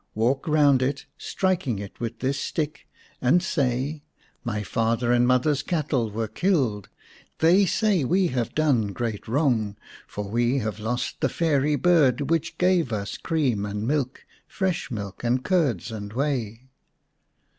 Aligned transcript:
Walk 0.15 0.47
round 0.47 0.81
it, 0.81 1.05
striking 1.15 1.77
it 1.77 1.99
with 1.99 2.21
this 2.21 2.39
stick, 2.39 2.87
and 3.21 3.43
say:' 3.43 4.01
My 4.43 4.63
father's 4.63 5.15
and 5.15 5.27
mother's 5.27 5.61
cattle 5.61 6.09
were 6.09 6.27
killed. 6.27 6.89
They 7.37 7.67
say 7.67 8.03
we 8.03 8.29
have 8.29 8.55
done 8.55 8.93
great 8.93 9.27
wrong, 9.27 9.75
For 10.07 10.27
we 10.27 10.57
have 10.57 10.79
lost 10.79 11.21
the 11.21 11.29
fairy 11.29 11.75
bird 11.75 12.31
Which 12.31 12.57
gave 12.57 12.91
us 12.91 13.15
cream 13.15 13.63
and 13.63 13.87
milk, 13.87 14.23
Fresh 14.47 14.89
milk, 14.89 15.23
and 15.23 15.43
curds 15.43 15.91
and 15.91 16.11
whey. 16.11 16.71